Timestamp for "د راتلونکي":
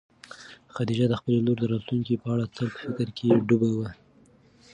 1.61-2.15